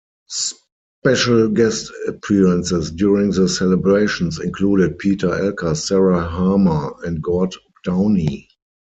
[1.05, 7.53] Special guest appearances during the celebrations included: Peter Elkas, Sarah Harmer and Gord
[7.85, 8.49] Downie.